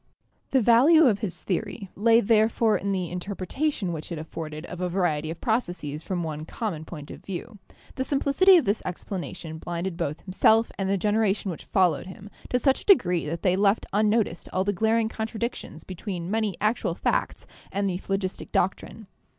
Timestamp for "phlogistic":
17.99-18.51